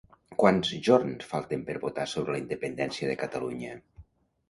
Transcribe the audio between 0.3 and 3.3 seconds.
Quants jorns falten per votar sobre la independència de